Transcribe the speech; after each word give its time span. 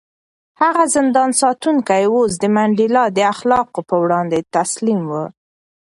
هغه 0.61 0.83
زندان 0.95 1.29
ساتونکی 1.41 2.03
اوس 2.13 2.31
د 2.41 2.45
منډېلا 2.55 3.03
د 3.11 3.19
اخلاقو 3.33 3.81
په 3.89 3.95
وړاندې 4.03 4.39
تسلیم 4.55 5.01
و. 5.11 5.13